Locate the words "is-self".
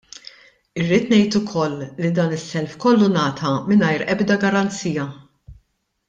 2.39-2.73